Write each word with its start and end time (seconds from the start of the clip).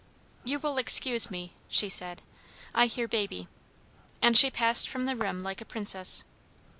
"You 0.43 0.57
will 0.57 0.79
excuse 0.79 1.29
me," 1.29 1.53
she 1.69 1.87
said, 1.87 2.23
"I 2.73 2.87
hear 2.87 3.07
baby," 3.07 3.47
and 4.19 4.35
she 4.35 4.49
passed 4.49 4.89
from 4.89 5.05
the 5.05 5.15
room 5.15 5.43
like 5.43 5.61
a 5.61 5.63
princess. 5.65 6.23